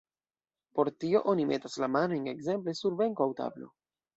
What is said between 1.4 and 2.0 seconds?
metas la